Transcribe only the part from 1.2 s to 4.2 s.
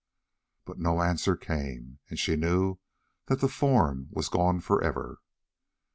came, and she knew that the form